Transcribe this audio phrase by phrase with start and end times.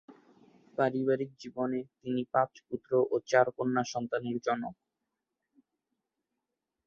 [0.77, 4.75] পারিবারিক জীবনে তিনি পাঁচ পুত্র ও চার কন্যা সন্তানের জনক।